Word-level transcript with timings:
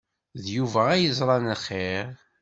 D 0.43 0.45
Yuba 0.55 0.81
ay 0.93 1.01
yeẓran 1.03 1.45
xir. 1.63 2.07